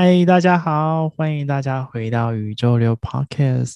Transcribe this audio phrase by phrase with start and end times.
[0.00, 3.74] 嗨，大家好，欢迎大家回到宇宙流 Podcast。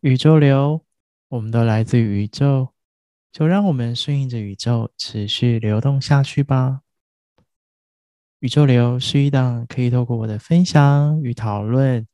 [0.00, 0.84] 宇宙流，
[1.30, 2.68] 我们都来自宇宙，
[3.32, 6.82] 就让我们顺应着宇宙，持续流动下去吧。
[8.38, 12.06] 宇宙流是一档可以透过我的分享与讨论，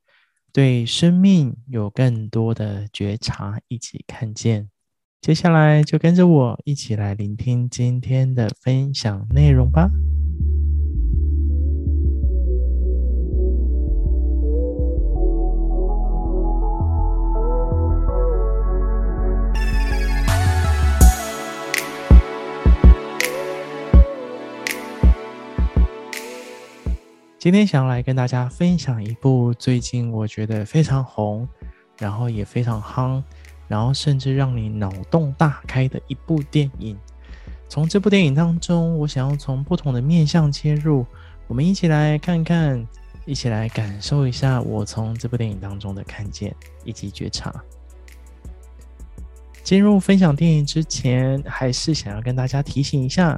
[0.50, 4.70] 对生命有更多的觉察，一起看见。
[5.20, 9.90] 接下来就跟着我一起来聆听今天的分享内容吧。
[27.42, 31.48] 今天想要来跟大家分享一部最近我觉得非常红，
[31.98, 33.20] 然后也非常夯，
[33.66, 36.96] 然后甚至让你脑洞大开的一部电影。
[37.68, 41.04] 从这部电影当中，我想要从不同的面向切入，
[41.48, 42.86] 我们一起来看看，
[43.24, 47.52] 一起来感受一下我从这部电影当中的看见以及觉察。
[49.64, 53.36] 进入分享电影之前，还是想要跟大家提醒一下。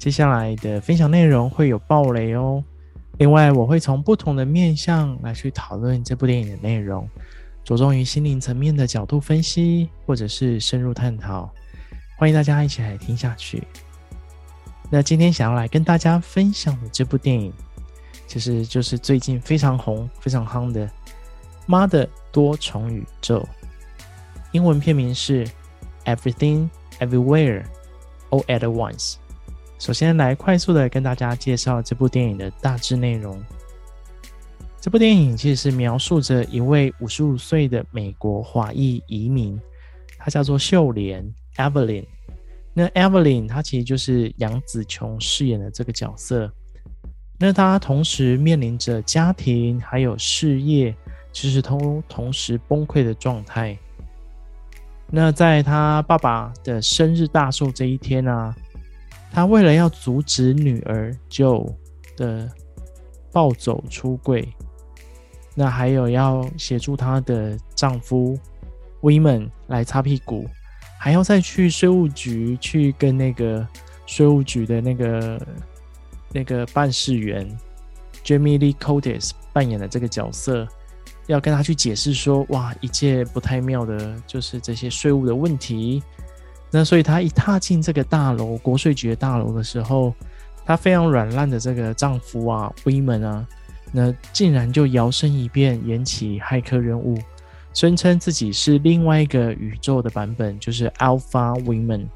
[0.00, 2.64] 接下来的分享内容会有爆雷哦。
[3.18, 7.06] 另外，我会从不同的面向来去讨论这部电影的内容，
[7.62, 11.50] 着重于心灵层面的角度分析，或者是深入探讨。
[12.16, 13.62] 欢迎大家一起来听下去。
[14.88, 17.52] 那今天想要来跟大家分享的这部电影，
[18.26, 20.86] 其实就是最近非常红、非常夯的
[21.66, 23.40] 《妈的多重宇宙》，
[24.52, 25.46] 英文片名是
[26.06, 27.64] 《Everything Everywhere
[28.30, 29.16] All at Once》。
[29.80, 33.42] 首先来快速的跟大家介绍这部电影的大致内容。
[34.78, 39.58] 这部电影其实是描述着一位五十五岁的美国华裔移民，
[40.18, 41.26] 她叫做秀莲
[41.56, 42.04] （Evelyn）。
[42.74, 46.52] 那 Evelyn 她其实就是杨紫琼饰演的这个角色。
[47.38, 50.94] 那她同时面临着家庭还有事业，
[51.32, 53.78] 其实同同时崩溃的状态。
[55.08, 58.54] 那在她爸爸的生日大寿这一天呢、啊？
[59.32, 61.72] 她为了要阻止女儿 Jo
[62.16, 62.50] 的
[63.32, 64.46] 暴走出柜，
[65.54, 68.38] 那还有要协助她的丈夫
[69.02, 70.46] Wyman 来擦屁股，
[70.98, 73.66] 还要再去税务局去跟那个
[74.04, 75.46] 税务局的那个
[76.32, 77.48] 那个办事员
[78.24, 80.66] Jamie Lee Curtis 扮演的这个角色，
[81.28, 86.02] 要跟他去解释说，哇，一切不太妙的，就是这些税务的问题。
[86.70, 90.14] 那所以，她一踏进这个大楼，国税局的大楼的时候，
[90.64, 93.46] 她非常软烂的这个丈夫啊，Wyman 啊，
[93.90, 97.18] 那竟然就摇身一变，演起骇客任务，
[97.74, 102.06] 声称自己是另外一个宇宙的版本，就是 Alpha Women。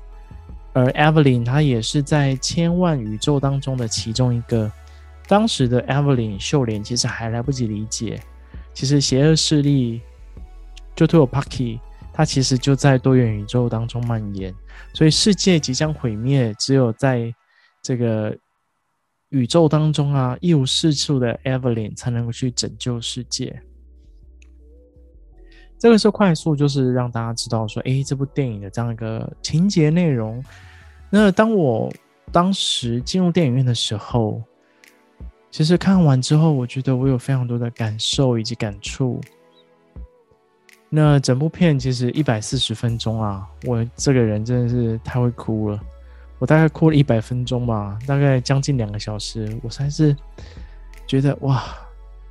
[0.73, 4.71] 而 Evelyn 她也是在千万宇宙当中的其中一个。
[5.27, 8.21] 当时的 Evelyn 秀莲其实还来不及理解，
[8.73, 10.01] 其实邪恶势力
[10.95, 11.81] 就对我 Paki。
[12.17, 14.55] 它其实就在多元宇宙当中蔓延，
[14.93, 17.35] 所以世界即将毁灭，只有在
[17.83, 18.35] 这个
[19.31, 23.61] 宇宙当中啊，一无是处的 Evelyn 才能够去拯救世界。
[25.77, 30.43] 这个是快速，就是让大家知道说，诶，这部电影的这样一个情节内容。
[31.11, 31.93] 那当我
[32.31, 34.41] 当时进入电影院的时候，
[35.51, 39.21] 其实看完之后，我觉得我有非常多的感受以及感触。
[40.97, 45.81] 那整部片其实一百四十分钟啊，我这个人真的是太会哭了，
[46.39, 50.17] 我大概哭了一百分钟吧，大概将近两个小时，我实在是
[51.05, 51.65] 觉得哇，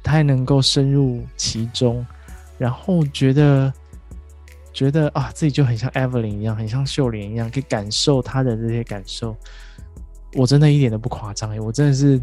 [0.01, 2.05] 太能够深入其中，
[2.57, 3.73] 然后觉得
[4.71, 9.35] 觉得啊，自己就很像 Evelyn 一样，很像秀莲一样，可以感受她的这些感受，
[10.35, 12.21] 我真的一点都不夸张，我真的是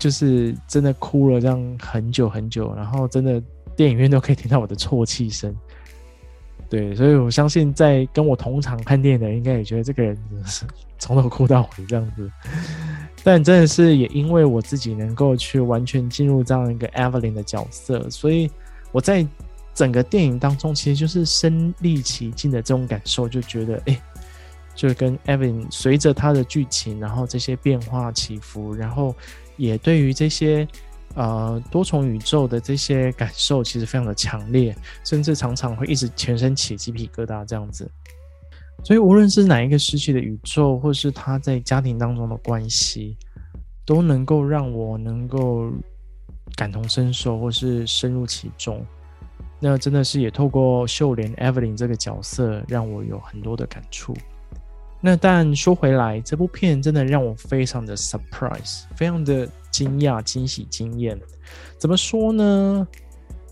[0.00, 3.40] 就是真的哭了这样很久很久，然后真的。
[3.78, 5.56] 电影院都可以听到我的啜泣声，
[6.68, 10.64] 对，所以我相信在跟我同场看电影的人，应该也觉得这个人是
[10.98, 12.28] 从头哭到尾这样子。
[13.22, 18.50] 但真的是也因为我自己能够去完全进入这样一个 Evelyn 的角色，所以
[18.90, 19.24] 我在
[19.72, 24.02] 整个电影当中其实就是身历其境的这种感受，就觉得哎、欸，
[24.74, 29.14] 就跟 Evelyn 随着他的剧情，然后这些变化起伏，然后
[29.56, 30.66] 也对于这些。
[31.14, 37.90] 呃，多重宇宙的这些感受其实非常的强烈，甚至常常会一直全身起鸡皮疙瘩这样子。
[38.84, 43.16] 所以无论是哪一个时期的宇宙，或是他在家庭当中的关系，
[43.84, 45.72] 都能够让我能够
[46.54, 48.86] 感同身受，或是深入其中。
[49.58, 54.14] 那真的是也透过秀莲 Evelyn 这个角色，让我有很多的感触。
[55.00, 59.48] 那但说回来，这部片真的让我非常的 surprise，非常的。
[59.78, 61.18] 惊讶、惊喜、惊艳。
[61.78, 62.86] 怎么说呢？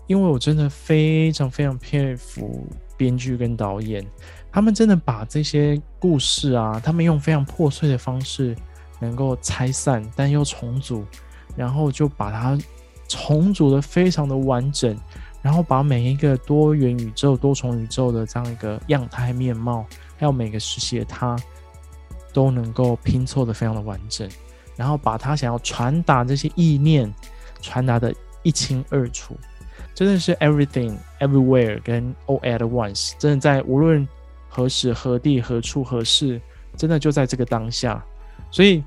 [0.07, 2.65] 因为我真的非常非常佩服
[2.97, 4.05] 编剧跟导演，
[4.51, 8.55] 他们真的把这些故事啊，他们用非常破碎的方式，
[8.99, 11.05] 能够拆散但又重组，
[11.55, 12.57] 然后就把它
[13.07, 14.97] 重组的非常的完整，
[15.41, 19.85] 然后把每一个多元宇宙、多重宇宙的这样一个样态面貌，
[20.17, 21.35] 还有每个时期的他，
[22.31, 24.29] 都能够拼凑的非常的完整，
[24.77, 27.13] 然后把他想要传达这些意念
[27.61, 28.13] 传达的
[28.43, 29.35] 一清二楚。
[29.93, 34.07] 真的是 everything everywhere 跟 all at once，真的在无论
[34.47, 36.39] 何时何地何处何事，
[36.75, 38.01] 真的就在这个当下。
[38.51, 38.83] 所以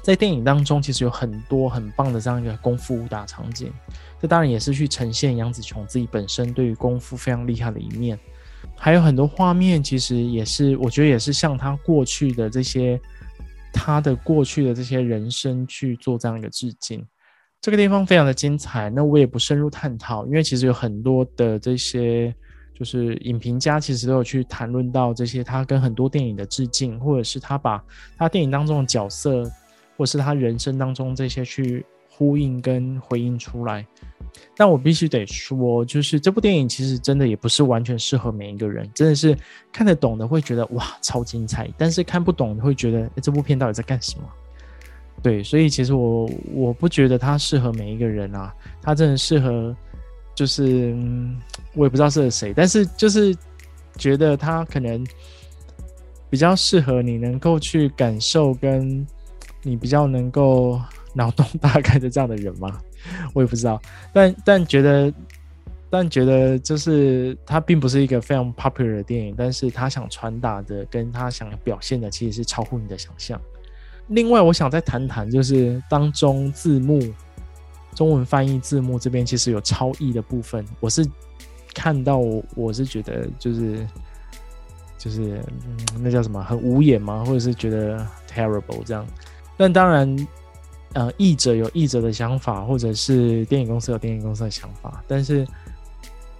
[0.00, 3.70] 在电影当中，其实有很多很棒的这样一个功夫武打场景。
[4.18, 8.18] 这当然也是去呈现杨紫琼自己本身对于功夫非常厉害的一面。
[8.74, 12.98] 还有很多画面，其实也是我觉得也是像他过去的这些
[13.76, 17.06] 他的过去的这些人生去做这样一个致敬。
[17.60, 22.34] 这个地方非常的精彩，那我也不深入探讨，因为其实有很多的这些
[22.74, 27.82] 就是影评家其实都有去谈论到这些他跟很多电影的致敬，或者是他把
[28.16, 29.42] 他电影当中的角色，
[29.96, 31.84] 或者是他人生当中这些去
[32.16, 33.86] 呼应跟回应出来。
[34.54, 39.36] 但我必须得说，就是这部电影其实真的也不是完全适合每一个人，真的是
[39.72, 44.24] 看得懂的会觉得哇超精彩，但是看不懂的会觉得这部片到底在干什么？
[45.22, 49.74] 对，所以其实我我不觉得它适合每一个人啊，它真的适合，
[50.34, 50.94] 就是
[51.74, 53.34] 我也不知道适合谁，但是就是
[53.96, 55.04] 觉得它可能
[56.28, 59.06] 比较适合你能够去感受，跟
[59.62, 60.78] 你比较能够
[61.16, 62.78] 脑洞大开的这样的人吗，
[63.32, 63.80] 我也不知道，
[64.12, 65.12] 但但觉得
[65.88, 73.40] 但觉得就是它并不是一个非常 popular 的电影，但是他想传达的跟他想表现的其实是超乎你的想象。
[74.08, 77.00] 另外，我想再谈谈，就是当中字幕
[77.94, 81.04] 中文翻译字幕这边其实有超译的部分，我是
[81.74, 83.86] 看到我我是觉得就是
[84.98, 87.24] 就是、嗯、那叫什么很无眼吗？
[87.24, 89.06] 或者是觉得 terrible 这样？
[89.56, 90.14] 但当然，
[90.96, 95.46] 呃，译者有译者的想法，或者是电影公司有电影公司的想法，但是。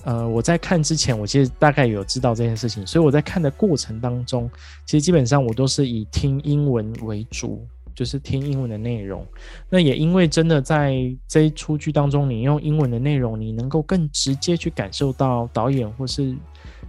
[0.09, 4.49] 呃，我在看之前，我其实大概有知道这件事情，所以我在看的过程当中，
[4.85, 9.27] 其实基本上我都是以听英文为主，就是听英文的内容。
[9.69, 10.95] 那也因为真的在
[11.27, 16.37] 这一出剧当中，你用英文的内容，你能够更直接去感受到导演或是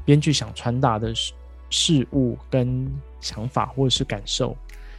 [0.06, 1.34] 编剧想传达的事
[1.72, 2.88] 事物跟
[3.20, 4.56] 想法或者是感受，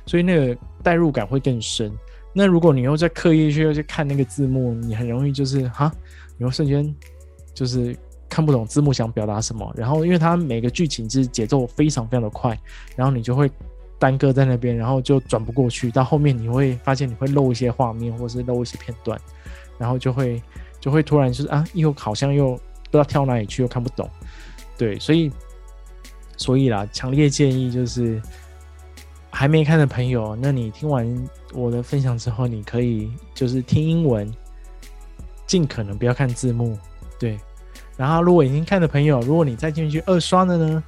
[0.07, 1.97] 所以那个代入感会更深。
[2.33, 5.93] 那如果你又在刻意去又去看那个字幕，你很容易就是哈，
[6.37, 6.95] 你会瞬间
[7.55, 7.97] 就是。
[8.31, 12.57] 看不懂字幕想表达什么，然后因为它每个剧情是节奏非常非常的快，
[12.95, 13.51] 然后你就会
[13.99, 15.91] 耽搁在那边，然后就转不过去。
[15.91, 19.19] 到后面你会发现你会漏一些画面，或是漏一些片段，
[19.79, 20.43] 然后就会
[20.79, 24.07] 就会突然就是啊，又好像又不知道跳哪里去，又看不懂。
[24.77, 25.33] 对，所以
[26.37, 28.21] 所以啦，强烈建议就是
[29.39, 34.29] 还没看的朋友，那你听完我的分享之后，你可以就是听英文，
[35.47, 36.77] 尽可能不要看字幕，
[37.21, 37.39] 对。
[37.97, 40.83] 然后，如果已经看的朋友，如果你再进去二刷的呢，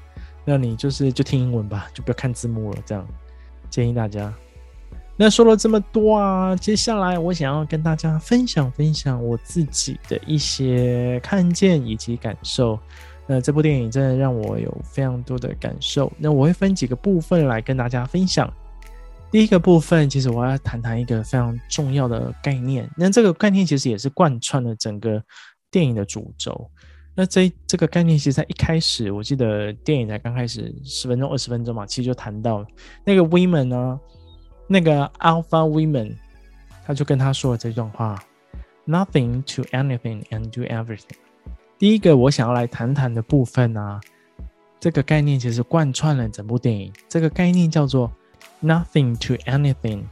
[0.44, 2.78] 那你就是就听英文吧，就不要看字幕了。
[2.84, 3.06] 这样
[3.70, 4.34] 建议大家。
[5.16, 12.76] 那说了这么多啊，接下来我想要跟大家分享分享我自己的一些看见以及感受。
[13.32, 16.12] 那这部电影真的让我有非常多的感受。
[16.18, 18.52] 那我会分几个部分来跟大家分享。
[19.30, 22.90] 第一个部分，其实我要谈谈一个非常重要的概念。
[22.96, 25.22] 那这个概念其实也是贯穿了整个
[25.70, 26.68] 电影的主轴。
[27.14, 32.66] 那这这个概念，其实在一开始，我记得电影才刚开始十分钟、二十分钟嘛，其实就谈到
[33.04, 34.00] 那个 women 呢，
[34.66, 36.16] 那个 alpha women，
[36.84, 38.20] 他就跟他说了这段话
[38.88, 41.29] ：nothing to anything and do everything。
[41.80, 43.98] 第一个我想要来谈谈的部分啊，
[44.78, 46.92] 这个概念其实贯穿了整部电影。
[47.08, 48.12] 这个概念叫做
[48.62, 50.02] nothing to anything。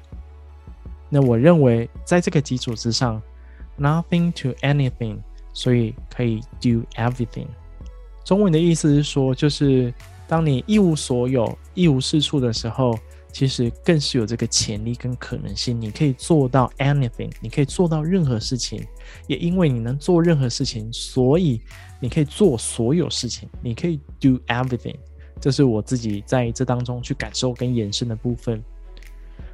[1.10, 3.20] 那我认为，在这个基础之上
[3.78, 5.18] ，nothing to anything。
[5.52, 7.48] 所以可以 do everything。
[8.24, 9.92] 中文的意思是说，就是
[10.26, 12.98] 当你一无所有、一无是处的时候，
[13.32, 15.80] 其实更是有这个潜力跟可能性。
[15.80, 18.84] 你可以做到 anything，你可以做到任何事情。
[19.26, 21.60] 也因为你能做任何事情，所以
[22.00, 23.48] 你可以做所有事情。
[23.62, 24.96] 你可以 do everything。
[25.40, 28.62] 这是我自己在这当中去感受跟延伸的部分。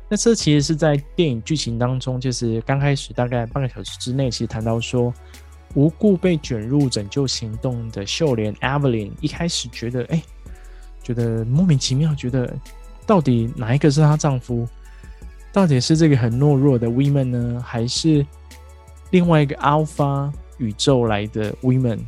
[0.08, 5.12] 那这其实是在电影剧情当中，就是刚开始大概半个小时之内，其实谈到说。
[5.76, 10.22] 无故被卷入拯救行动的秀莲 Evelyn 一开始觉得，哎、
[11.02, 12.56] 觉得莫名其妙，觉得
[13.06, 14.66] 到底哪一个是她丈夫？
[15.52, 18.26] 到底是这个很懦弱的 Women 呢，还是
[19.10, 22.00] 另外一个 Alpha 宇宙来的 Women？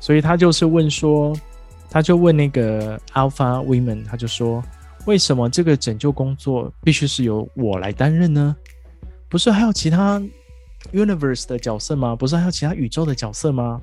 [0.00, 1.34] 所以他就是问说，
[1.88, 4.62] 他就问那个 Alpha Women，他就说，
[5.06, 8.54] 为什么这个拯救工作必须是由我来担任呢？
[9.28, 10.20] 不是还有其他
[10.92, 12.14] Universe 的角色吗？
[12.14, 13.80] 不是还有其他宇宙的角色吗？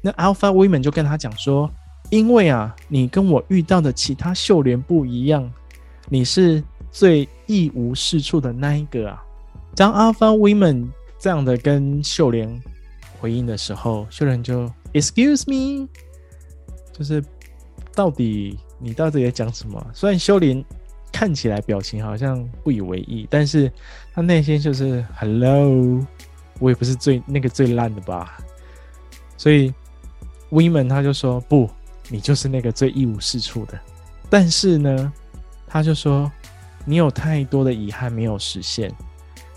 [0.00, 1.70] 那 Alpha Women 就跟他讲说，
[2.10, 5.52] 因为啊，你跟我遇到的其他秀莲不一样，
[6.08, 6.62] 你是。
[6.92, 9.22] 最一无是处的那一个啊，
[9.74, 12.58] 当 Alpha Women 这样的跟秀莲
[13.20, 15.86] 回应的时候，秀莲就 Excuse me，
[16.94, 17.22] 就是
[17.94, 19.86] 到底你到底在讲什么？
[19.92, 20.64] 虽然秀莲
[21.12, 23.70] 看起来表情好像不以为意，但是
[24.14, 26.00] 他内心就是 Hello，
[26.60, 28.38] 我也不是最那个最烂的吧？
[29.36, 29.70] 所以
[30.50, 31.68] Women 他就说不，
[32.08, 33.78] 你就是那个最一无是处的。
[34.28, 35.12] 但是呢，
[35.66, 36.30] 他就说。
[36.88, 38.94] 你有太多的遗憾没有实现，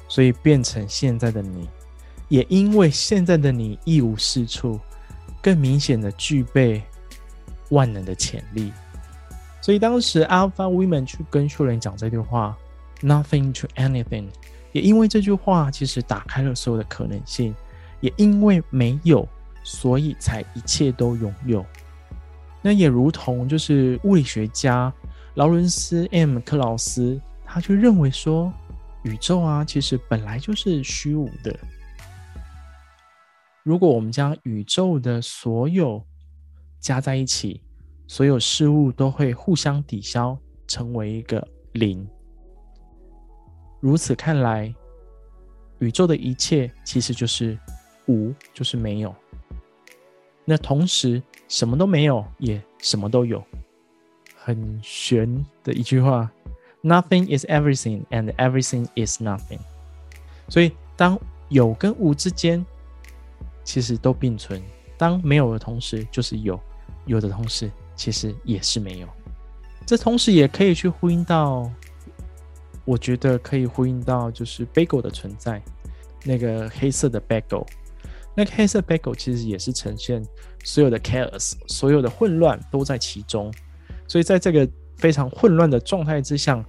[0.08, 1.70] 所以变成现在的你。
[2.27, 4.79] 也因为现在的你一无是处，
[5.39, 6.82] 更明显的具备
[7.70, 8.74] 万能的潜力。
[9.62, 12.58] 所以当时 Alpha Women 去跟秀莲讲这句话
[13.01, 14.29] ，Nothing to anything。
[14.72, 17.53] 也因为这句话，其实打开了所有的可能性。
[18.01, 19.29] 也因为没有，
[19.63, 21.63] 所以才一切都拥有。
[22.61, 24.93] 那也如同就是物理学家。
[25.35, 28.51] 劳伦斯 ·M· 克劳斯，他就认为说，
[29.03, 31.57] 宇宙啊，其实本来就是虚无的。
[33.63, 36.03] 如果我们将宇宙的所有
[36.79, 37.61] 加在一起，
[38.07, 40.37] 所有事物都会互相抵消，
[40.67, 42.05] 成为一个零。
[43.79, 44.73] 如此看来，
[45.77, 47.57] 宇宙的一切其实就是
[48.07, 49.15] 无，就是没有。
[50.43, 53.44] 那同时，什么都没有，也什么都有。
[54.38, 56.32] 很玄的一句话
[56.82, 59.60] ，Nothing is everything, and everything is nothing。
[60.48, 62.65] 所以，当有跟无之间，
[63.63, 64.62] 其实都并存；
[64.98, 66.58] 当没有的同时，就是有；
[67.06, 69.08] 有的同时，其实也是没有。
[69.86, 71.70] 这同时也可以去呼应到，
[72.86, 75.62] 我觉得可以呼应到，就是 Bagel 的存在，
[76.24, 77.65] 那个黑色的 Bagel，
[78.36, 80.24] 那个黑色 Bagel 其实也是呈现
[80.63, 83.53] 所有的 chaos，所有的混乱都在其中。
[84.07, 86.63] 所以，在这个非常混乱的状态之下，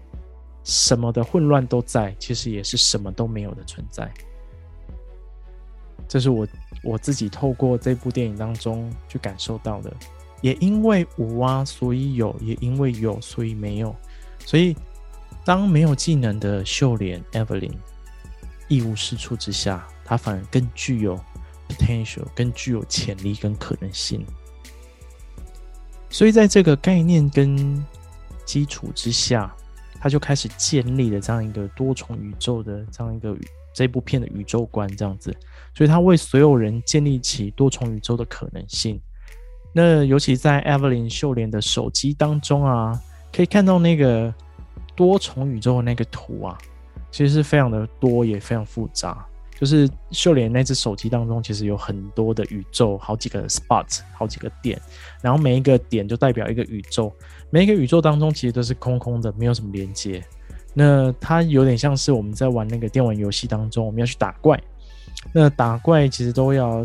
[0.62, 4.10] 什么的混乱都在，其实也是什么都没有的存在。
[6.06, 6.46] 这是我
[6.82, 9.92] 我自己透过这部电影当中去感受到的。
[10.42, 13.94] 也因为无啊，所以有；也因为有，所以没有。
[14.44, 14.74] 所以，
[15.44, 17.72] 当没有技能的秀莲 Evelyn
[18.66, 21.18] 一无是处之下，她反而更具有
[21.70, 24.24] potential，更具有潜力跟可能性。
[26.08, 27.84] 所以，在这个概念跟
[28.44, 29.54] 基础之下，
[30.00, 33.36] 他就开始建立了这样一个多重宇宙的这样一个
[33.72, 35.30] 这部片的宇宙观，这样子。
[35.72, 39.00] 所以，他为所有人建立起多重宇宙的可能性。
[39.72, 43.00] 那尤其在 Evelyn 秀莲的手机当中啊，
[43.32, 44.34] 可以看到那个
[44.96, 46.58] 多重宇宙的那个图啊，
[47.12, 49.24] 其实是非常的多，也非常复杂。
[49.60, 54.80] 就是秀莲那只手机当中，其实有很多的宇宙，好几个 spot，好几个点，
[55.20, 57.12] 然后每一个点就代表一个宇宙，
[57.50, 60.24] 每一个宇宙当中其实都是空空的，没有什么连接。
[60.72, 64.58] 那它有点像是我们在玩那个电玩游戏当中，我们要去打怪，
[65.30, 66.82] 那打怪其实都要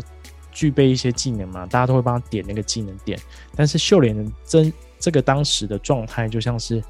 [0.52, 3.18] 具备一些技能嘛，大家都会帮他点那个技能点。
[3.54, 6.82] 但是秀莲的真这个当时的状态，就像是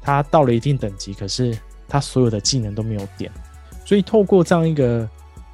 [0.00, 3.32] 他到了一定等级，可是他所有的技能都没有点，
[3.86, 5.08] 所以透过这样一个。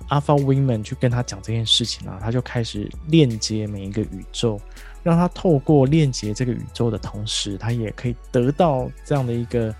[0.08, 4.60] Alpha Women 去跟他讲这件事情啊，他就开始链接每一个宇宙，
[5.02, 9.74] 让他透过链接这个宇宙的同时，他也可以得到这样的一个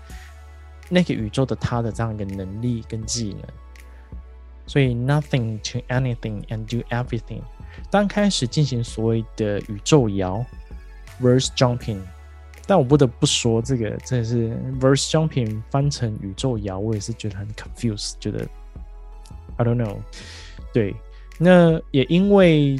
[0.89, 3.41] 那个宇宙的他的这样一个能力跟技能。
[4.65, 7.41] 所以 Nothing to anything and do everything，
[7.91, 10.43] 当开始进行所谓的宇宙摇
[11.21, 12.01] Verse Jumping，
[12.65, 18.47] 但我不得不说，这个真是 Verse Jumping 翻成宇宙摇，我也是觉得很 confused，觉得。
[19.55, 19.97] I don't know，
[20.73, 20.95] 对，
[21.37, 22.75] 那也因为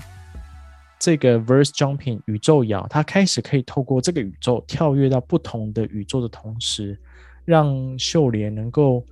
[0.98, 7.00] 这个 verse jumping 宇宙摇，它开始可以透过这个宇宙跳跃到不同的宇宙的同时，
[7.46, 9.06] 让秀莲能够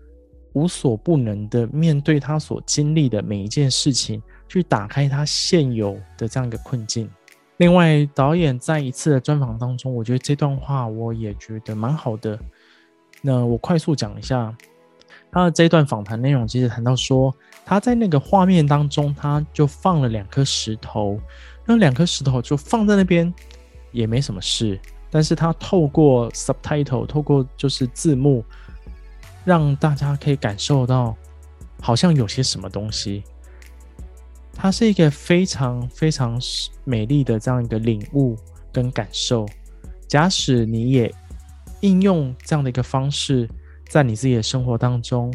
[0.54, 7.08] 无所不能的面对他所经历的每一件事情，去打开他现有的这样一个困境。
[7.62, 12.40] 另外，导演在一次的专访当中，我觉得这段话我也觉得蛮好的。
[13.22, 14.52] 那我快速讲一下。
[15.32, 17.32] 他的这段访谈内容其实谈到说，
[17.64, 21.20] 他在那个画面当中，他就放了两颗石头，
[21.64, 23.32] 那两颗石头就放在那边，
[23.92, 24.80] 也没什么事。
[25.12, 28.44] 但是他透过 subtitle，透过就是字幕，
[29.46, 31.16] 让大家可以感受到，
[31.80, 33.24] 好像有些什么东西。
[34.54, 36.40] 它是一个非常非常
[36.84, 38.38] 美丽的这样一个领悟
[38.72, 39.46] 跟感受。
[40.08, 41.14] 假使你也
[41.80, 43.50] 应用这样的一个方式，
[43.90, 45.34] 在你自己的生活当中，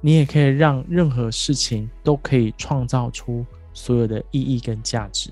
[0.00, 5.30] 你也可以让任何事情都可以创造出所有的意义跟价值。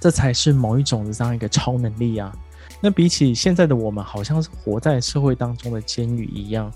[0.00, 2.30] 这才是某一种的这样一个超能力啊！
[2.80, 6.70] 那比起现在的我们，好像是活在社会当中的监狱一样，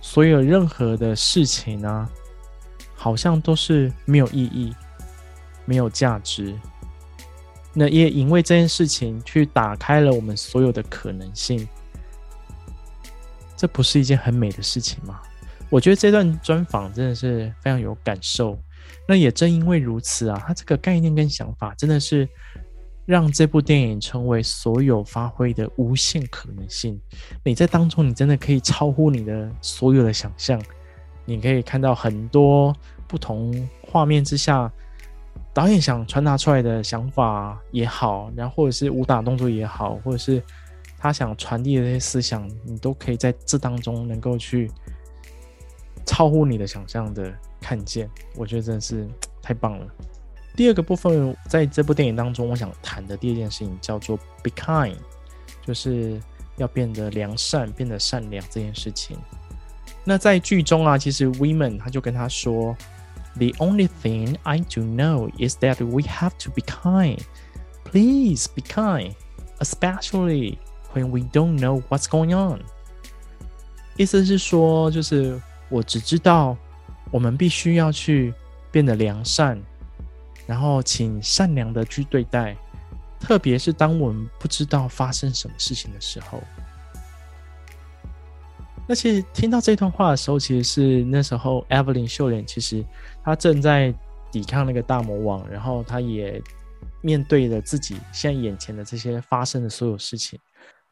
[0.00, 2.10] 所有任何的事情呢、啊，
[3.02, 4.72] 好像都是没有意义、
[5.64, 6.56] 没有价值。
[7.72, 11.66] 那也因为这件事情，去打开了我们所有的可能性。
[13.56, 15.20] 这不是一件很美的事情吗？
[15.68, 18.56] 我觉得这段专访真的是非常有感受。
[19.08, 22.28] 那也正因为如此啊，它这个概念跟想法真的是。
[23.04, 26.98] 让这部电影成为所有发挥的无限可能性。
[27.42, 30.62] 你在当中，你真的可以超乎你的所有的想象。
[31.24, 32.72] 你可以看到很多
[33.12, 34.72] 不同画面之下，
[35.52, 40.42] 导演想传达出来的想法也好，然后或者是武打动作也好，或者是
[40.96, 44.70] 他想传递的这些思想，你都可以在这当中能够去
[46.06, 48.08] 超乎你的想象的看见。
[48.34, 49.06] 我觉得真的是
[49.42, 49.86] 太棒了。
[50.56, 54.96] 第二个部分，在这部电影当中，我想谈的第二件事情叫做 “be kind”，
[55.66, 56.18] 就是
[56.56, 59.18] 要变得良善，变得善良这件事情。
[60.02, 62.76] 那在剧中啊，其实 Women 他就跟他说
[63.35, 67.19] ：“The only thing I do know is that we have to be kind.
[67.83, 69.15] Please be kind,
[69.59, 70.57] especially
[70.93, 72.61] when we don't know what's going on.”
[73.95, 76.55] 意思是说，就是我只知道
[77.11, 78.33] 我们必须要去
[78.71, 79.59] 变得良善。
[80.45, 82.55] 然后，请善良的去对待，
[83.19, 86.41] 特别是当我们不知道发生什么事情的时候。
[88.92, 92.84] 而且听到这段话的时候，其实是那时候 Evelyn 秀莲其实
[93.24, 93.90] 她正在
[94.30, 96.38] 抵抗那个大魔王，然后她也
[97.00, 100.38] 面对着自己现在眼前的这些发生的所有事情。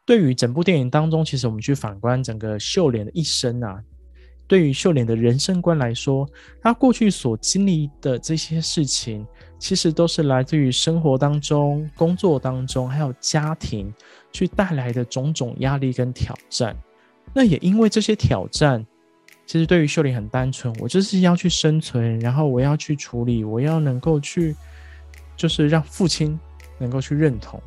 [0.03, 3.79] 对于整部电影当中，其实我们去反观整个秀莲的一生啊，
[4.47, 6.27] 对于秀莲的人生观来说，
[6.59, 9.23] 她过去所经历的这些事情。
[9.59, 13.93] 其实都是来自于生活当中、工作当中，还有家庭
[14.33, 16.75] 去带来的种种压力跟挑战。
[17.33, 18.85] 那也因为这些挑战，
[19.45, 24.55] 其实对于秀莲很单纯，我就是要去生存，然后我要去处理，我要能够去，
[25.35, 26.39] 就是让父亲
[26.77, 27.61] 能够去认同。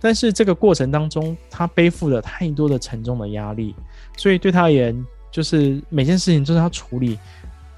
[0.00, 3.74] 但是这个过程当中，他背负了太多的沉重的压力，
[4.16, 7.18] 所以对他而言，就是每件事情都是要处理。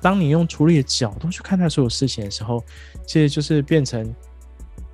[0.01, 2.63] 当你用处理的角度去看待所有事情的时候，
[3.07, 4.13] 其实就是变成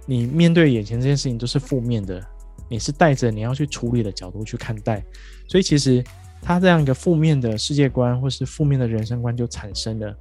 [0.06, 2.22] 你面对眼前这件事情都是负面的，
[2.68, 5.02] 你是带着你要去处理的角度去看待，
[5.46, 6.04] 所以其实
[6.40, 10.14] 他这样一个负面的世界观或是负面的人生观就产生了。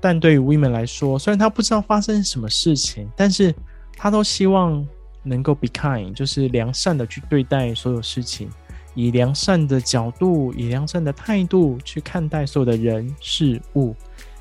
[0.00, 3.54] 但对于 Women 来说，虽然他不知道发生什么事情，但是
[3.96, 4.86] 他都希望
[5.22, 8.48] 能够 be kind，就是良善的去对待所有事情。
[8.94, 13.94] 以良善的角度，以良善的态度去看待所有的人事物，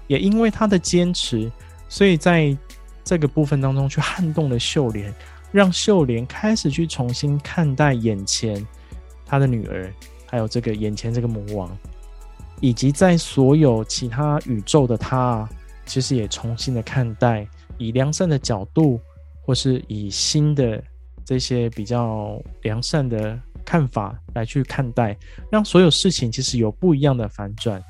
[0.08, 1.52] 也因为他的坚持，
[1.88, 2.58] 所以在
[3.04, 5.14] 这个部分当中去撼动了秀莲，
[5.52, 8.66] 让秀莲开始去重新看待眼前
[9.26, 9.94] 他的女儿，
[10.28, 11.76] 还有这个眼前这个魔王，
[12.62, 15.48] 以及在所有其他宇宙的他，
[15.86, 19.00] 其实也重新的看待，以良善的角度，
[19.42, 20.84] 或是以新的
[21.26, 23.40] 这些比较良善的。
[23.66, 25.18] 看法来去看待，
[25.52, 27.84] 让所有事情其实有不一样的反转。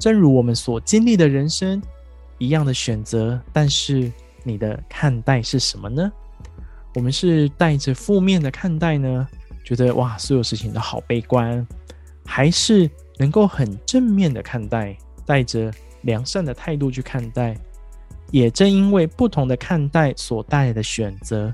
[0.00, 1.80] 正如我们所经历的人生
[2.38, 4.10] 一样的选择，但是
[4.42, 6.10] 你的看待是什么呢？
[6.96, 9.28] 我们是带着负面的看待呢？
[9.66, 11.66] 觉得哇，所有事情都好悲观，
[12.24, 15.70] 还是能够很正面的看待，带着
[16.02, 17.54] 良善的态度去看待？
[18.30, 21.52] 也正因为不同的看待所带来的选择。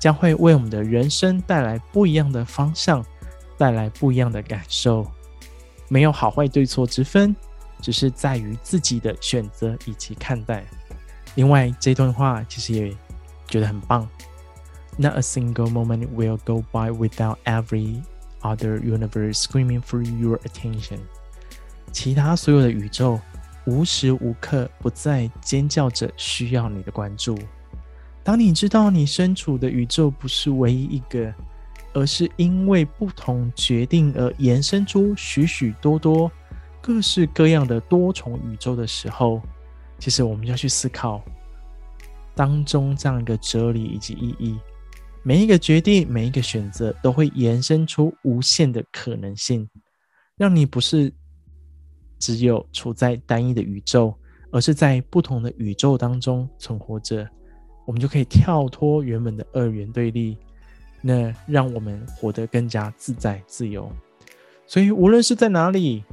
[0.00, 3.02] 将会为我们的人生带来不一样的方向，
[3.56, 5.06] 带来不一样的感受。
[5.88, 7.34] 没有好坏对错之分，
[7.80, 10.62] 只是在于自己的选择以及看待。
[11.36, 12.94] 另外，这段话其实也
[13.46, 14.06] 觉得很棒。
[14.96, 18.02] Not a single moment will go by without every
[18.42, 21.00] other universe screaming for your attention。
[21.90, 23.20] 其他所有的宇宙
[23.66, 27.36] 无时无刻不在尖叫着需要你的关注。
[28.22, 31.34] 当你知道你身处的宇宙不是唯一一个，
[31.92, 36.30] 而是因为不同决定而延伸出许许多多
[36.80, 39.42] 各式各样的多重宇宙的时候，
[39.98, 41.20] 其实我们要去思考
[42.34, 44.56] 当中这样一个哲理以及意义。
[45.26, 49.66] 每一个决定，每一个选择，都会延伸出无限的可能性。
[50.36, 51.10] 让你不是
[52.18, 54.14] 只有处在单一的宇宙，
[54.50, 57.26] 而是在不同的宇宙当中存活着，
[57.86, 60.36] 我们就可以跳脱原本的二元对立，
[61.00, 63.90] 那让我们活得更加自在自由。
[64.66, 66.04] 所以，无论是在哪里，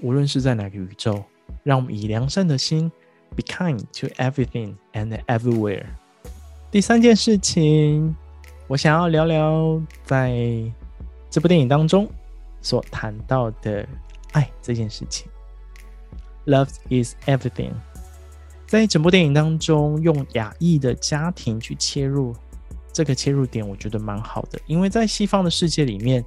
[0.00, 1.22] 无论是在哪个宇宙，
[1.62, 2.90] 让我们以良善的心
[3.36, 5.86] ，be kind to everything and everywhere。
[6.70, 8.14] 第三件事情，
[8.68, 10.32] 我想要聊聊在
[11.28, 12.08] 这部电影当中
[12.62, 13.84] 所谈到的
[14.30, 15.28] 爱这件事情。
[16.46, 17.72] Love is everything。
[18.68, 22.36] 在整部电影当中，用亚裔的家庭去切入，
[22.92, 26.24] 这个切入点我觉得蛮好的，因为在西方的世界里面，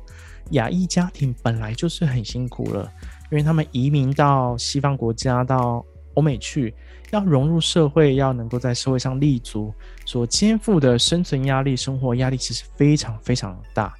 [0.51, 2.91] 亚裔家庭本来就是很辛苦了，
[3.31, 6.73] 因为他们移民到西方国家，到欧美去。
[7.11, 9.71] 要融入社会，要能够在社会上立足，
[10.03, 13.93] 所肩负的生存压力、生活压力其实非常非常大，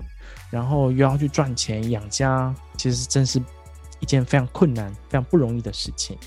[0.49, 3.39] 然后又要去赚钱养家，其实真是
[3.99, 6.17] 一件非常困难、非常不容易的事情。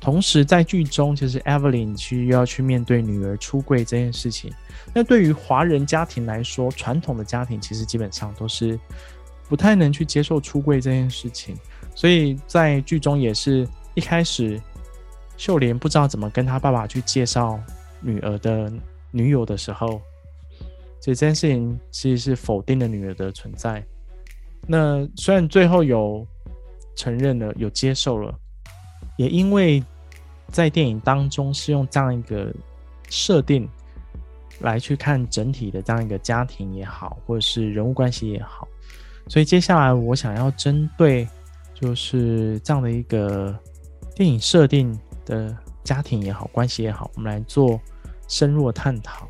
[0.00, 4.52] 同时，在剧中，其实 Evelyn 去又要去面对女儿出柜这件事情。
[4.94, 8.78] 那对于华人家庭来说，传统的家庭其实基本上都是
[9.48, 11.56] 不太能去接受出柜这件事情，
[11.96, 14.62] 所以在剧中也是一开始。
[15.40, 17.58] 秀莲不知道怎么跟他爸爸去介绍
[17.98, 18.70] 女儿的
[19.10, 19.92] 女友的时候，
[21.00, 23.82] 所以这件事情其实是否定了女儿的存在。
[24.66, 26.26] 那虽然最后有
[26.94, 28.38] 承认了，有接受了，
[29.16, 29.82] 也因为
[30.48, 32.52] 在电影当中是用这样一个
[33.08, 33.66] 设定
[34.58, 38.68] 来去看整体的这样一个家庭也好，或者是人物关系也好，
[39.26, 41.26] 所以接下来我想要针对
[41.72, 43.58] 就是这样的一个
[44.14, 44.94] 电影设定。
[45.24, 47.80] 的家庭也好，关系也好，我们来做
[48.28, 49.28] 深入的探讨。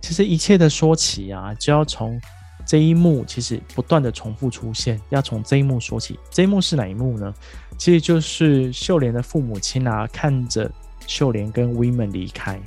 [0.00, 2.20] 其实一切的说起啊，就要从
[2.64, 6.18] 这一幕，其实不断的重复出现，要从这一幕说起。
[6.30, 7.32] 这一幕是哪一幕呢？
[7.78, 10.70] 其实就是秀莲的父母亲啊，看着
[11.06, 12.60] 秀莲跟 Women 离开。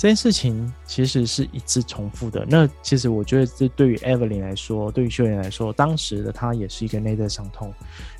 [0.00, 2.42] 这件事情其实是一直重复的。
[2.48, 7.70] 那其实我觉得，这对于 Evelyn 来说，对于秀莲来说，当时的她也是一个内在伤痛。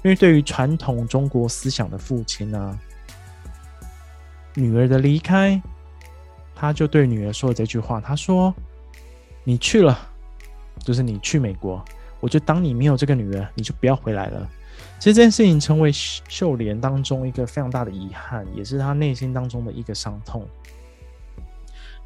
[0.04, 2.78] 因为对于传统中国思想的父亲呢、
[4.54, 5.58] 女儿的离开，
[6.54, 8.54] 他就对女儿说了这句话：“他说，
[9.42, 9.98] 你去了，
[10.80, 11.82] 就是你去美国，
[12.20, 14.46] 我就当你没有这个女儿，你就不要回来了。”
[15.00, 20.46] 其实这件事情成为秀莲当中一个非常大的遗憾，也是她内心当中的一个伤痛。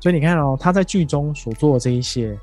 [0.05, 2.39] 所以你看哦，他在剧中所做的这一些，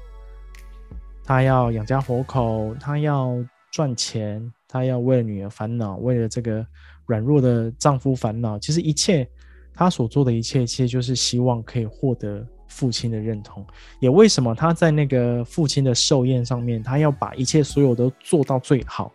[1.23, 3.37] 他要养家活口，他要
[3.71, 6.65] 赚钱，他要为了女儿烦恼，为了这个
[7.05, 8.57] 软弱的丈夫烦恼。
[8.57, 9.29] 其实一切
[9.75, 13.63] 他所做的一切，其实就是希望可以获得父亲的认同。
[13.99, 19.11] 也为什么他在那个父亲的寿宴上面，他要把一切所有都做到最好，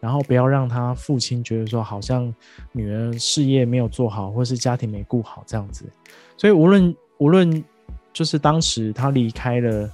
[0.00, 2.34] 然后不要让他父亲觉得说好像
[2.72, 5.84] 女儿事业没有做好，或是家庭没顾好这样子。
[6.38, 7.62] 所以无论无论。
[8.12, 9.90] 就是当时他离开了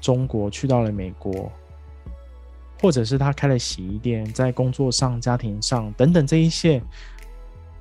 [0.00, 1.50] 中国，去到了美国，
[2.82, 6.82] 或者是他开了洗衣店，在工作上、家庭上等等这一切，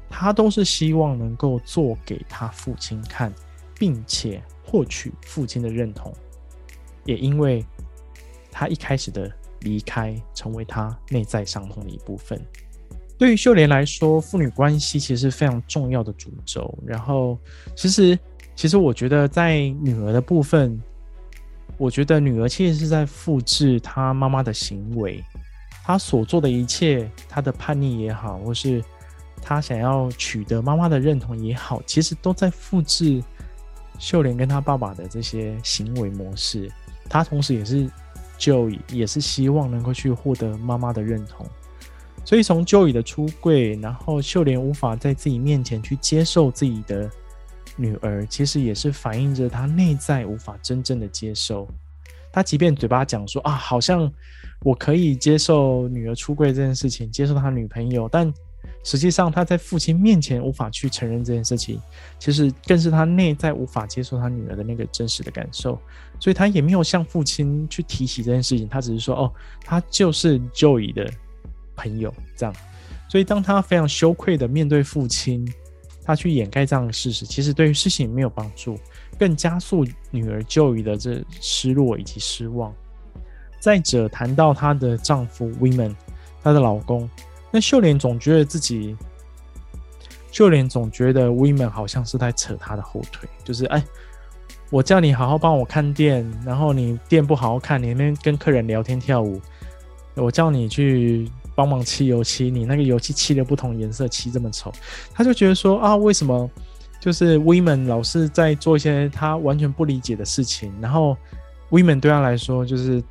[0.09, 3.33] 他都是希望能够做给他父亲看，
[3.75, 6.13] 并且获取父亲的认同。
[7.03, 7.65] 也因为
[8.51, 9.29] 他一开始的
[9.61, 12.39] 离开，成为他内在伤痛的一部分。
[13.17, 16.77] 对于秀莲来说，父女关系其实是非常重要的主轴。
[16.85, 17.39] 然后，
[17.75, 18.17] 其实。
[18.55, 20.79] 其实我觉得，在女儿的部分，
[21.77, 25.23] 我觉得女儿其实是在复制她妈妈的行为，
[25.83, 28.81] 她所做的一切，她的叛逆也好，或是
[29.41, 33.21] 她想要取得妈妈的认同也好，其实都在复制
[33.97, 36.71] 秀莲跟她爸爸的这些行为模式。
[37.09, 37.89] 她同时也是
[38.37, 41.45] Joey，也是希望能够去获得妈妈的认同。
[42.23, 47.09] 所以从 Joy 的出柜，然后秀莲无法在自己面前去接受自己的。
[47.75, 51.67] 女儿其实也是反映着她内在无法真正的接受，
[52.31, 54.11] 她即便嘴巴讲说啊，好像
[54.61, 58.31] 我可以接受女儿出柜这件事情，接受她女朋友，但
[58.83, 61.81] 实际上她在父亲面前无法去承认这件事情，
[62.19, 65.81] 其实更是她内在无法接受她女儿的那个真实的感受，
[66.19, 69.33] 所以她也没有向父亲去提起这件事情，她只是说哦，
[69.63, 71.09] 她就是 Joey 的
[71.75, 72.55] 朋友这样，
[73.09, 75.51] 所以当他非常羞愧的面对父亲。
[76.05, 78.77] 他去掩盖这样的事实，其实对于事情没有帮助，
[79.17, 82.73] 更加速女儿 Joey 的这失落以及失望。
[83.59, 85.95] 再者，谈到她的丈夫 Wayman，
[86.43, 87.09] 她的老公，
[87.49, 88.97] 那秀莲总觉得自己，
[90.31, 93.81] 秀莲总觉得 Wayman 好像是在扯她的后腿，就是哎，
[94.69, 99.39] 我叫你好好帮我看店，然后你店不好好看，你那边跟客人聊天跳舞，
[100.15, 104.71] 我叫你去帮忙漆油漆，你那个油漆漆的不同颜色，漆这么丑，
[105.13, 106.49] 他就觉得说啊，为什么
[106.99, 111.17] 就是 Women 老是在做一些他完全不理解的事情，然后
[111.69, 113.03] Women 对他来说就是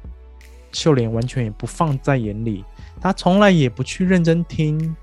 [0.72, 2.64] 秀莲完全也不放在眼里，
[3.00, 4.96] 他从来也不去认真听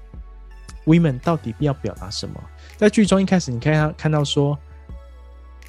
[0.85, 2.35] Women 到底要表达什么。
[2.77, 4.57] 在剧中一开始，你看他看到说。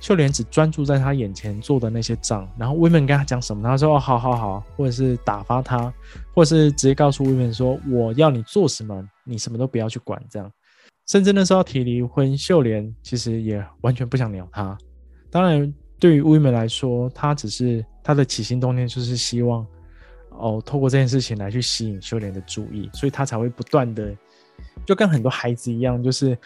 [0.00, 5.92] 秀莲只专注在他眼前做的那些账，然后 Women 跟他讲什么，他说：“哦，好好好。”或者是打发他，
[6.34, 10.50] 或者是直接告诉 Women 说：“我要你做什么，你什么都不要去管。”这样，
[11.06, 14.76] 甚至那时候提离婚，秀莲其实也完全不想鸟他。
[15.30, 19.66] 当然，对于 Women 来说，他只是他的起心动念就是希望
[20.30, 24.16] 哦，透过这件事情来去吸引秀莲的注意，所以他才会不断的，
[24.86, 26.36] 就跟很多孩子一样，就是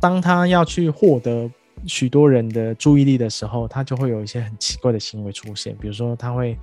[0.00, 1.48] 当他要去获得。
[1.86, 6.58] 许多人的注意力的时候，他就会有一些很奇怪的行为出现，比如说他会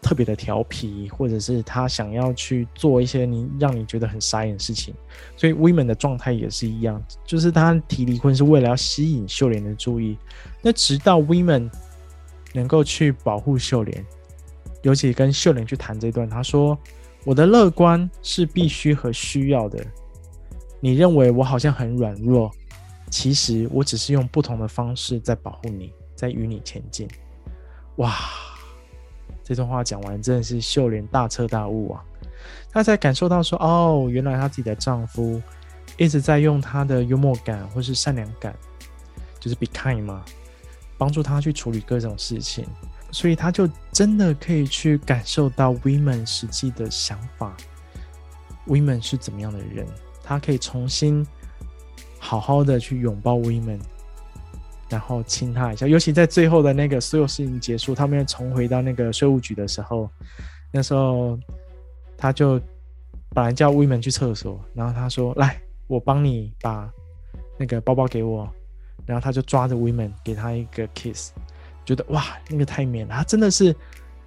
[0.00, 4.94] 特别的调皮，或者是他想要去做一些你让你觉得很傻眼的事情。
[5.36, 10.16] 所以 Women 的状态也是一样，就是他提离婚是为了要吸引秀莲的注意。
[10.62, 11.70] 那直到 Women
[12.52, 14.04] 能够去保护秀莲，
[14.82, 16.78] 尤其跟秀莲去谈这段，他说
[17.24, 19.84] ：“我的乐观是必须和需要的。
[20.80, 22.50] 你认为我好像很软弱。”
[23.10, 27.08] 其实我只是用不同的方式在保护你，在与你前进。
[27.96, 28.14] 哇，
[29.42, 32.04] 这段话讲完，真的是秀莲大彻大悟啊！
[32.70, 35.42] 她才感受到说，哦，原来她自己的丈夫
[35.96, 38.54] 一直在用她的幽默感或是善良感，
[39.40, 40.24] 就是 be kind 嘛，
[40.96, 42.66] 帮助她去处理各种事情。
[43.10, 47.56] 所以她就真的可以去感受到 women 实际的想法
[48.66, 49.86] ，women 是怎么样的人，
[50.22, 51.26] 她可以重新。
[52.18, 53.80] 好好的去拥抱 Women，
[54.88, 55.86] 然后亲他一下。
[55.86, 60.10] 尤其在最后的那个所有事情结束，他们又重回到那个税务局的时候，
[60.72, 61.38] 那时候
[62.16, 62.60] 他就
[63.34, 66.90] 本来叫 Women 去厕所，然后他说：“来，我帮你把
[67.58, 68.48] 那个包包给我。”
[69.06, 71.32] 然后他就抓着 Women 给他一个 kiss，
[71.86, 73.74] 觉得哇，那个太美了，他真的是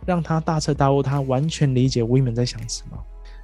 [0.07, 2.97] 让他大彻大悟，他完全理解 Women 在想什么。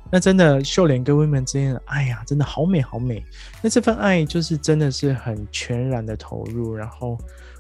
[0.10, 3.24] 那真的秀莲跟 Women 之间的爱呀，真的好美好美。
[3.62, 7.18] 那这份爱就是真的是很全然的投入，然后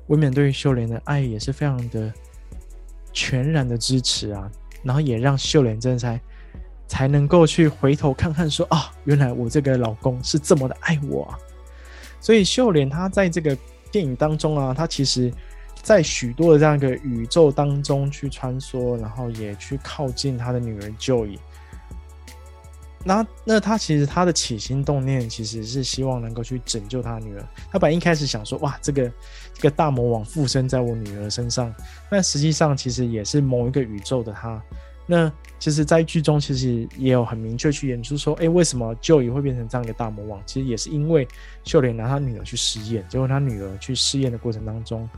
[0.07, 2.13] Women 对于秀莲的爱也是非常的
[3.11, 4.49] 全然的支持啊，
[4.81, 6.21] 然后也让秀莲真的才
[6.87, 11.37] 才能够去回头看看说啊，原来我这个老公是这么的爱我啊。
[12.21, 13.57] 所以秀莲她在这个
[13.91, 15.29] 电影当中啊，她其实
[15.81, 21.37] 在许多的这样一个宇宙当中去穿梭，然后也去靠近她的女儿 Joy。
[23.07, 27.43] 那那他其实他的起心动念其实是希望能够去拯救他女儿。
[27.71, 29.09] 他本一开始想说，哇，这个
[29.53, 31.73] 这个大魔王附身在我女儿身上，
[32.11, 34.61] 但实际上其实也是某一个宇宙的他。
[35.09, 40.41] 那其实，在剧中其实也有很明确去演出说，哎，为什么 Joey 会变成这样一个大魔王？
[40.45, 41.25] 其实也是因为
[41.63, 45.09] 秀莲拿他女儿去试验，结果他女儿去试验的过程当中，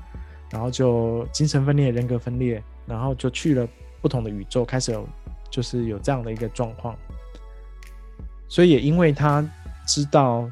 [0.52, 3.68] 然后就精神分裂、人格分裂，然后就去了
[4.00, 5.10] 不同的宇宙，开始有
[5.50, 6.96] 就是有这样的一个状况。
[8.50, 9.48] 所以也因为他
[9.88, 10.52] 知道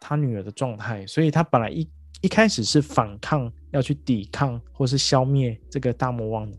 [0.00, 1.88] 他女儿的状态，所以他本来一
[2.20, 6.52] 一开始是反抗，要去抵抗或是消灭这个大魔王。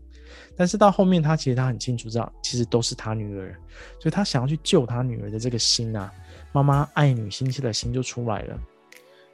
[0.56, 3.54] 但是到后面，他其实他很清楚知道，其实都是他女儿，
[4.00, 6.10] 所以他想要去救他女儿的这个心啊，
[6.52, 8.58] 妈妈爱女心切的心就出来了。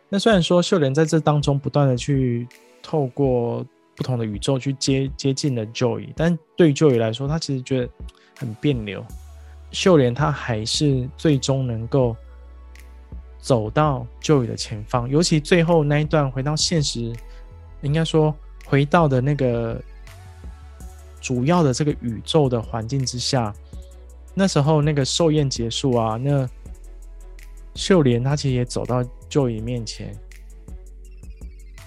[0.09, 2.49] 那虽然说秀莲在这当中不断的去
[2.83, 7.89] 透过不同的宇宙去接接近了 Joy，但对于 Joy 来说，他其实觉得
[8.39, 9.05] 很别扭。
[9.71, 12.17] 秀莲她还是最终能够
[13.39, 17.13] 走到 Joey 的前方，尤其最后那一段回到现实，
[17.83, 18.35] 应该说
[18.67, 19.81] 回到的那个
[21.21, 23.55] 主要的这个宇宙的环境之下，
[24.35, 26.49] 那时候那个寿宴结束啊，那
[27.75, 30.15] 秀莲她其实也走到 Joey 面前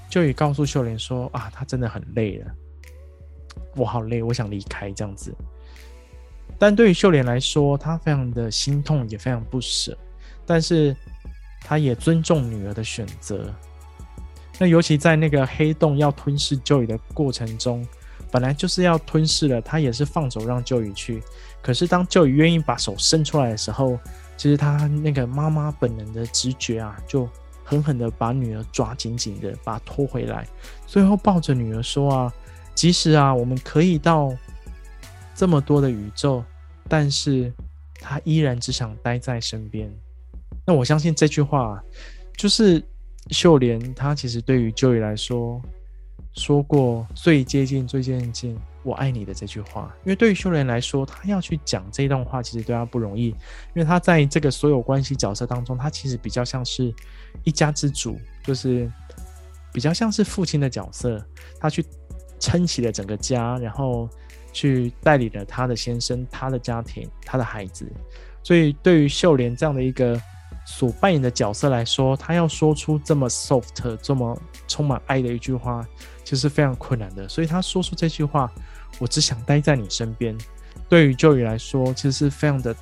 [0.09, 2.51] ，Joey 告诉秀莲说啊，她真的很累了，
[3.75, 5.35] 我好累，我想离开这样子。
[6.57, 9.97] 但对于秀莲来说，她非常的心痛，也非常不舍。
[10.45, 10.95] 但是，
[11.61, 13.53] 她也尊重女儿的选择。
[14.59, 17.85] 那尤其在那个黑洞要吞噬 Joy 的过程中，
[18.31, 21.21] 本来就是要吞噬了，她也是放手让 Joy 去。
[21.61, 23.99] 可是，当 Joy 愿意把手伸出来的时候，
[24.37, 27.27] 其实她那个妈妈本能的直觉啊，就
[27.63, 30.45] 狠狠的把女儿抓紧紧的，把她拖回来，
[30.85, 32.33] 最后抱着女儿说啊，
[32.75, 34.31] 即使啊，我们可以到
[35.33, 36.43] 这么多的宇宙。
[36.89, 37.51] 但是
[37.93, 39.89] 他依然只想待在身边。
[40.65, 41.81] 那我相信这句话，
[42.35, 42.83] 就是
[43.29, 45.61] 秀莲她其实对于 Joy 来说，
[46.35, 49.95] 说过最接近、最接近“我爱你”的这句话。
[50.03, 53.35] 因为对于秀莲来说，他要去讲这段话，其实对他不容易，因
[53.75, 56.93] 为他在这个所有关系角色当中，他其实比较像是
[57.45, 58.91] 一家之主，就是
[59.71, 61.25] 比较像是父亲的角色，
[61.59, 61.85] 他去
[62.39, 64.09] 撑起了整个家，然后
[64.53, 67.85] 去带领了他的先生、他的家庭、他的孩子。
[68.41, 70.17] 所以，对于秀莲这样的一个。
[70.65, 75.85] 所扮演的角色来说，他要说出这么 soft、这么充满爱的一句话，
[76.23, 77.27] 其实是非常困难的。
[77.27, 78.49] 所以他说出这句话
[78.97, 80.33] ：“我只想待在你身边。”
[80.87, 82.73] 对于 Joy 来说，其实是非常的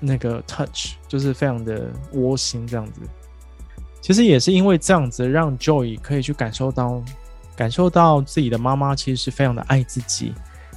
[0.00, 3.00] 那个 touch，就是非常的窝心这样子。
[4.00, 7.00] 其实也是因为这样子，让 Joy 可以去感受到，
[7.54, 10.34] 感受到自己的妈妈其实是非常的爱自己，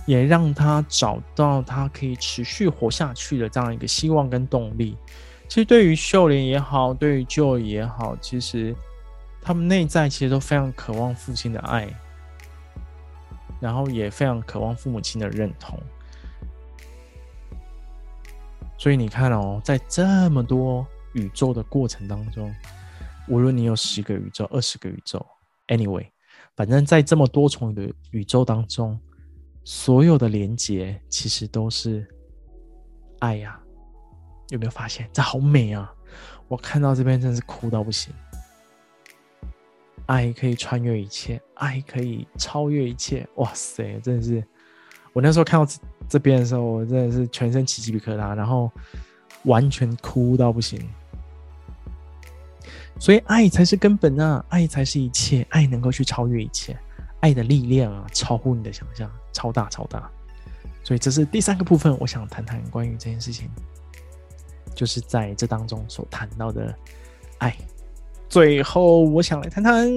[0.09, 4.97] 也让他找到他可以持续活下去的这样一个希望跟动力。
[5.47, 8.75] 其实对于秀莲也好，对于 Joe 也好，其实
[9.39, 11.87] 他们内在其实都非常渴望父亲的爱，
[13.59, 15.79] 然后也非常渴望父母亲的认同。
[18.79, 22.51] 所以你看哦，在这么多宇宙的过程当中，
[23.27, 25.23] 无论你有十个宇宙、二十个宇宙
[25.67, 26.07] ，anyway，
[26.55, 28.99] 反正在这么多重的宇宙当中，
[29.71, 32.03] 所有的连接其实都是
[33.19, 33.59] 爱呀。
[34.47, 35.93] 有没有发现这好美啊？
[36.47, 38.11] 我看到这边真是哭到不行。
[40.07, 43.29] 爱可以穿越一切，爱可以超越一切。
[43.35, 44.43] 哇塞，真的是！
[45.13, 45.79] 我那时候看到这
[46.09, 48.71] 这边的时候，我真的是全身起鸡皮疙瘩，然后
[49.43, 50.83] 完全哭到不行。
[52.99, 56.75] 所以爱才是根本啊，爱才是一切，爱能够去超越一切，
[57.19, 60.09] 爱的力量啊，超乎你的想象，超大超大。
[60.83, 63.49] 所以这是第三个部分，我想谈谈关于这件事情。
[64.75, 66.73] 就是在这当中所谈到的
[67.39, 67.53] 爱。
[68.29, 69.89] 最后，我想来谈谈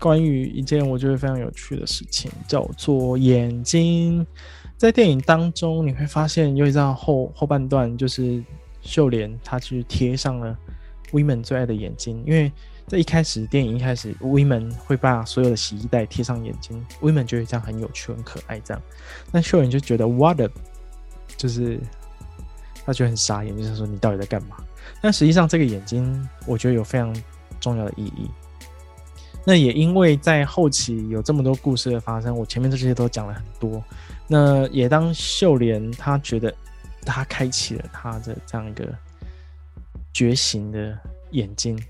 [0.00, 4.26] 关于一件我觉得非常有趣的事情，叫做眼睛。
[4.76, 8.42] 在电影当中，你会发现有一张后后半段，就是
[8.82, 10.58] 秀莲她去贴上了
[11.12, 12.20] Women 最爱的眼睛。
[12.26, 12.50] 因为
[12.86, 18.60] 在一开始电影一开始，Women 会把所有的洗衣袋贴上眼睛，Women 觉得这样很有趣、很可爱。
[18.60, 18.82] 这样，
[19.32, 20.50] 那秀莲就觉得 What a，
[21.36, 21.80] 就是。
[22.86, 24.56] 他觉得很傻眼，就是说你到底在干嘛？
[25.00, 27.16] 但实际上，这个眼睛我觉得有非常
[27.58, 28.28] 重要的意义。
[29.42, 33.82] 那也因为在后期有这么多故事的发生，我前面这些都讲了很多。
[34.28, 36.54] 那也当秀莲她觉得
[37.06, 38.86] 她开启了她的这样一个
[40.12, 40.94] 觉醒的
[41.30, 41.82] 眼睛，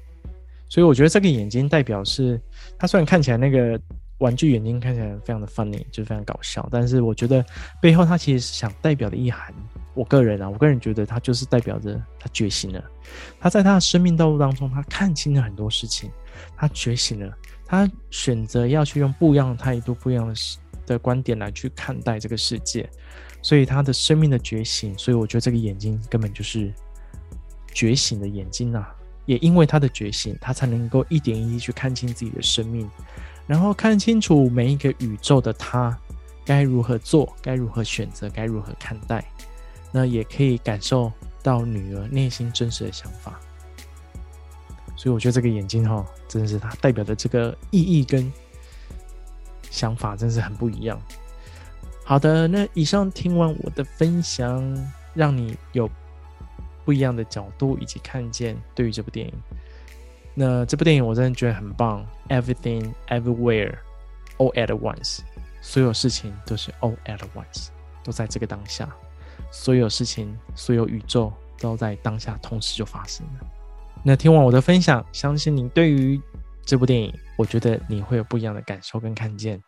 [0.74, 2.40] 所以我觉得这个眼睛代表是，
[2.76, 3.80] 他虽然看起来那个
[4.18, 7.46] 玩具眼睛看起来非常的 funny，就非常搞笑，但是我觉得
[7.80, 9.54] 背后它其实是想代表的意涵。
[9.94, 12.84] 我个人啊，我个人觉得他就是代表着他觉醒了，
[13.38, 16.10] 他在他的生命道路当中，他看清了很多事情，
[16.56, 17.32] 他觉醒了，
[17.64, 20.34] 他选择要去用不一样的态度、不一样的
[20.86, 22.90] 的观点来去看待这个世界，
[23.42, 26.72] 所以他的生命的觉醒，所以我觉得这个眼睛根本就是
[27.72, 28.92] 觉醒的眼睛啊！
[29.26, 32.88] 也因为他的觉醒，他才能够一点一滴去看清自己的生命，
[33.46, 35.96] 然后看清楚每一个宇宙的他
[36.44, 39.24] 该如何做，该如何选择，该如何看待。
[39.92, 43.38] 那也可以感受到女儿内心真实的想法，
[44.96, 48.32] 所以我觉得这个眼睛哈，真是它代表的这个意义跟
[49.70, 51.00] 想法，真是很不一样。
[52.04, 54.62] 好的，那以上听完我的分享，
[55.14, 55.88] 让你有
[56.84, 59.32] 不一样的角度以及看见对于这部电影。
[60.34, 63.74] 那这部电影我真的觉得很棒，Everything Everywhere
[64.38, 65.20] All at Once，
[65.60, 67.68] 所有事情都是 All at Once，
[68.02, 68.88] 都在这个当下。
[69.50, 73.46] 所有事情，所有宇宙都在当下同时就发生了。
[74.02, 76.20] 那听完我的分享，相信你对于
[76.66, 79.62] 这部电影，我觉得你会有不一样的感受跟看见。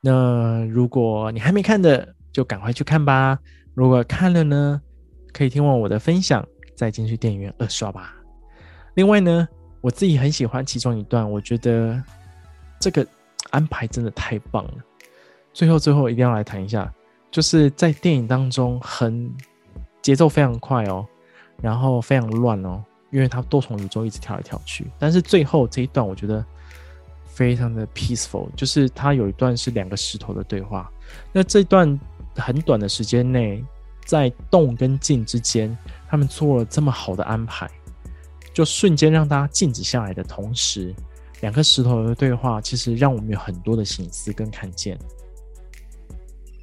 [0.00, 3.38] 那如果你还没看的，就赶快去看吧。
[3.74, 4.82] 如果看了呢，
[5.32, 8.14] 可以听完我的分享，再进去电影院二刷吧。
[8.94, 9.48] 另外呢，
[9.80, 12.02] 我自己很喜欢其中一段，我觉得
[12.78, 13.06] 这个
[13.50, 14.74] 安排真的太棒了。
[15.52, 16.92] 最后，最后一定要来谈一下。
[17.30, 19.34] 就是在电影当中很
[20.02, 21.06] 节奏非常快哦，
[21.62, 24.86] 然后非常乱哦，因为它多重宇宙一直跳来跳去。
[24.98, 26.44] 但是最后这一段我觉得
[27.24, 30.92] 非常的 peaceful，就是它有一段是两个石头的对话。
[31.32, 31.98] 那这段
[32.36, 33.64] 很短的时间内，
[34.04, 35.76] 在动跟静之间，
[36.08, 37.70] 他们做了这么好的安排，
[38.52, 40.94] 就瞬间让大家静止下来的同时，
[41.40, 44.98] 两个石头的对话其实让我们有很多的省思跟看见。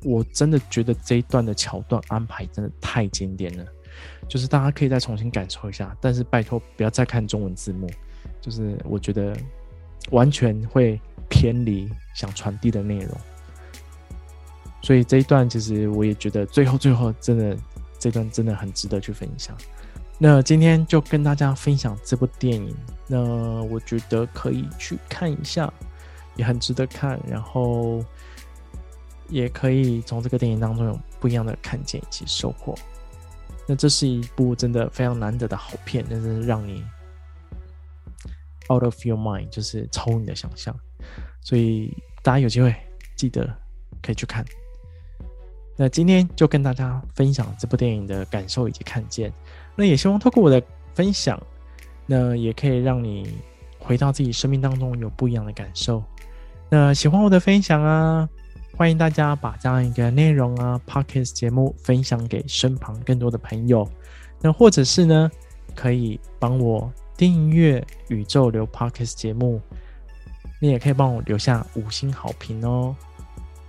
[0.04, 3.66] 我真的觉得这一段的桥段安排真的太经典了，
[4.30, 7.90] 就是大家可以再重新感受一下，但是拜托不要再看中文字幕，
[8.40, 9.36] 就是我觉得
[10.12, 13.18] 完全会偏离想传递的内容。
[14.82, 17.58] 所以这一段其实我也觉得最后最后真的
[17.98, 19.56] 这段真的很值得去分享。
[20.18, 22.76] 那今天就跟大家分享这部电影，
[23.08, 23.18] 那
[23.64, 25.72] 我觉得可以去看一下，
[26.36, 28.04] 也很值得看，然后
[29.30, 32.76] 也可以从这个电影当中有不一样的看见以及收获。
[33.66, 36.84] 那这是一部真的非常难得的好片，那是让你
[38.70, 40.78] out of your mind，就是超乎你的想象。
[41.42, 42.76] 所以大家有机会
[43.16, 43.48] 记得
[44.02, 44.44] 可以去看。
[45.82, 49.32] 那今天就跟大家分享这部电影的感受以及看见。
[49.78, 50.62] 那也希望透过我的
[50.94, 51.42] 分享，
[52.06, 53.34] 那也可以让你
[53.80, 56.04] 回到自己生命当中有不一样的感受。
[56.70, 58.28] 那喜欢我的分享啊，
[58.76, 63.90] 欢迎大家把这样一个内容啊，Podcast 节目分享给身旁更多的朋友。
[64.42, 65.32] 那或者是呢，
[65.74, 69.62] 可以帮我订阅宇宙流 Podcast 节目，
[70.60, 72.94] 你也可以帮我留下五星好评哦。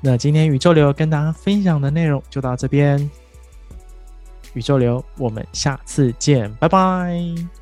[0.01, 3.11] 那今天宇宙流跟大家分享的内容就到这边，
[4.55, 7.60] 宇宙流，我们下次见，拜拜。